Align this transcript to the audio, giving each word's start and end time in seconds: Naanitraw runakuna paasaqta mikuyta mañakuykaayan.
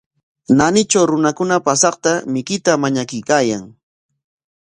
Naanitraw 0.57 1.05
runakuna 1.11 1.55
paasaqta 1.65 2.11
mikuyta 2.33 2.71
mañakuykaayan. 2.83 3.63